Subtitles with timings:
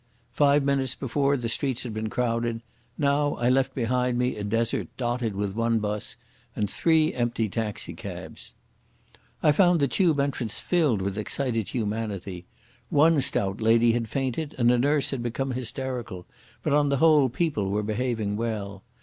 [0.31, 2.63] Five minutes before the street had been crowded;
[2.97, 6.15] now I left behind me a desert dotted with one bus
[6.55, 8.53] and three empty taxicabs.
[9.43, 12.47] I found the Tube entrance filled with excited humanity.
[12.89, 16.25] One stout lady had fainted, and a nurse had become hysterical,
[16.63, 18.81] but on the whole people were behaving well.